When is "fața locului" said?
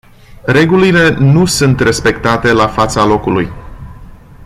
2.67-3.51